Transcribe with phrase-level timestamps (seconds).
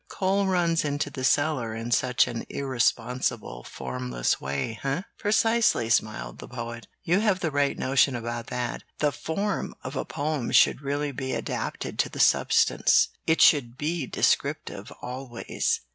[0.09, 6.47] Coal runs into the cellar in such an irresponsible, formless way, eh?" "Precisely," smiled the
[6.47, 6.87] Poet.
[7.03, 8.81] "You have the right notion about that.
[8.97, 13.09] The form of a poem should really be adapted to the substance.
[13.27, 15.81] It should be descriptive, always.